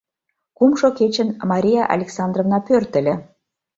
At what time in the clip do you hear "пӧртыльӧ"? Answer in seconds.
2.67-3.15